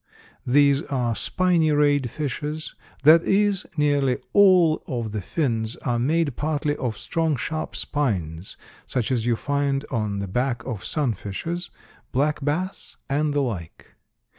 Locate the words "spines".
7.75-8.57